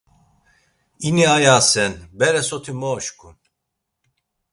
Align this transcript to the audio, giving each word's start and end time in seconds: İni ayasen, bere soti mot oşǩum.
İni 1.07 1.25
ayasen, 1.35 1.93
bere 2.19 2.41
soti 2.49 2.73
mot 2.79 2.97
oşǩum. 2.99 3.35